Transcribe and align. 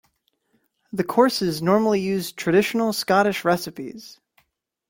The 0.93 1.03
courses 1.03 1.61
normally 1.61 2.01
use 2.01 2.31
traditional 2.31 2.91
Scottish 2.91 3.45
recipes. 3.45 4.19